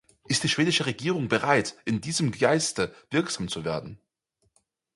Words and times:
Ist 0.27 0.43
die 0.43 0.49
schwedische 0.49 0.87
Regierung 0.87 1.27
bereit, 1.27 1.77
in 1.85 2.01
diesem 2.01 2.31
Geiste 2.31 2.91
wirksam 3.11 3.49
zu 3.49 3.63
werden? 3.63 4.01